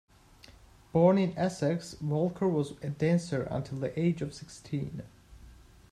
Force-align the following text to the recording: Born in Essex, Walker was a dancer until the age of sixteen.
Born 0.93 1.19
in 1.19 1.37
Essex, 1.37 1.95
Walker 2.01 2.47
was 2.47 2.71
a 2.81 2.89
dancer 2.89 3.43
until 3.43 3.77
the 3.77 3.99
age 3.99 4.23
of 4.23 4.33
sixteen. 4.33 5.03